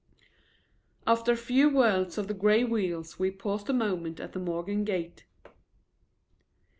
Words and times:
After 1.05 1.31
a 1.33 1.37
few 1.37 1.69
whirls 1.69 2.17
of 2.17 2.27
the 2.27 2.33
gray 2.33 2.63
wheels 2.63 3.19
we 3.19 3.29
paused 3.29 3.69
a 3.69 3.73
moment 3.73 4.19
at 4.19 4.33
the 4.33 4.39
Morgan 4.39 4.83
gate. 4.83 5.25